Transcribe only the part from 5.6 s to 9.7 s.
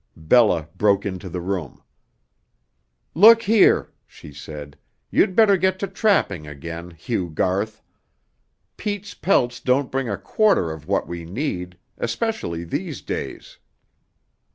to trapping again, Hugh Garth. Pete's pelts